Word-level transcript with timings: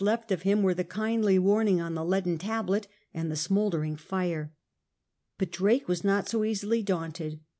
left 0.03 0.31
of 0.31 0.41
him 0.41 0.63
were 0.63 0.73
the 0.73 0.83
kindly 0.83 1.37
warning 1.37 1.79
on 1.79 1.93
the 1.93 2.03
leaden 2.03 2.39
tablet 2.39 2.87
and 3.13 3.29
the 3.29 3.35
smouldering 3.35 3.95
fire. 3.95 4.51
But 5.37 5.51
Drake 5.51 5.87
was 5.87 6.03
not 6.03 6.27
so 6.27 6.43
easily 6.43 6.81
daunted. 6.81 7.39